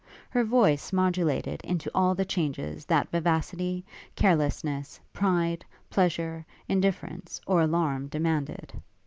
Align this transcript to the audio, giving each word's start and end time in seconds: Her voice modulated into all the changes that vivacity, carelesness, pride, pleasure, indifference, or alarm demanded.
Her 0.31 0.43
voice 0.43 0.91
modulated 0.91 1.61
into 1.63 1.91
all 1.93 2.15
the 2.15 2.25
changes 2.25 2.85
that 2.85 3.11
vivacity, 3.11 3.85
carelesness, 4.15 4.99
pride, 5.13 5.63
pleasure, 5.91 6.43
indifference, 6.67 7.39
or 7.45 7.61
alarm 7.61 8.07
demanded. 8.07 8.73